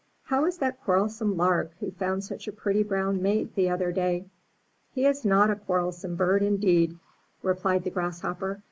[0.23, 3.91] How is that quarrel some Lark, who found such a pretty brown mate the other
[3.91, 4.25] day?"
[4.97, 6.97] ''He is not a quarrelsome bird indeed,"
[7.43, 8.59] replied the 365 MY BOOK HOUSE Grasshopper.